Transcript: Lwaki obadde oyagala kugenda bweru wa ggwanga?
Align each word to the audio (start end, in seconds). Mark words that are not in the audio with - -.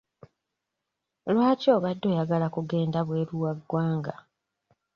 Lwaki 1.33 1.67
obadde 1.75 2.05
oyagala 2.11 2.47
kugenda 2.55 2.99
bweru 3.07 3.35
wa 3.43 3.53
ggwanga? 3.59 4.15